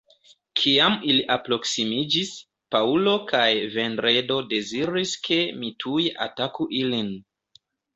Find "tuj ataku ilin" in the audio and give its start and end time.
5.87-7.19